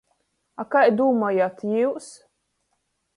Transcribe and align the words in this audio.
A 0.61 0.65
kai 0.75 0.85
dūmojat 1.01 1.61
jius? 1.73 2.09